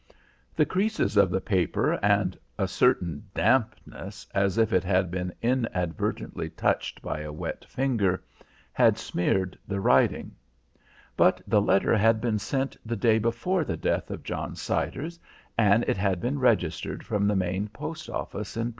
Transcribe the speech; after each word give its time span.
The 0.55 0.65
creases 0.65 1.15
of 1.15 1.29
the 1.29 1.39
paper 1.39 1.93
and 2.03 2.35
a 2.57 2.67
certain 2.67 3.23
dampness, 3.35 4.25
as 4.33 4.57
if 4.57 4.73
it 4.73 4.83
had 4.83 5.11
been 5.11 5.31
inadvertently 5.43 6.49
touched 6.49 7.03
by 7.03 7.19
a 7.19 7.31
wet 7.31 7.65
finger, 7.65 8.23
had 8.73 8.97
smeared 8.97 9.59
the 9.67 9.79
writing. 9.79 10.31
But 11.15 11.39
the 11.45 11.61
letter 11.61 11.95
had 11.95 12.19
been 12.19 12.39
sent 12.39 12.75
the 12.83 12.95
day 12.97 13.19
before 13.19 13.63
the 13.63 13.77
death 13.77 14.09
of 14.09 14.23
John 14.23 14.55
Siders, 14.55 15.19
and 15.55 15.83
it 15.83 15.97
had 15.97 16.19
been 16.19 16.39
registered 16.39 17.05
from 17.05 17.27
the 17.27 17.35
main 17.35 17.67
post 17.67 18.09
office 18.09 18.57
in 18.57 18.69
G 18.69 18.69